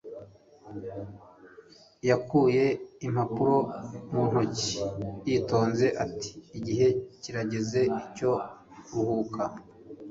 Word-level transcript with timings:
yakuye 2.09 2.63
impapuro 3.07 3.57
mu 4.11 4.21
ntoki 4.29 4.71
yitonze 5.27 5.87
ati 6.05 6.29
igihe 6.57 6.87
kirageze 7.21 7.81
cyo 8.15 8.31
kuruhuka 8.85 9.43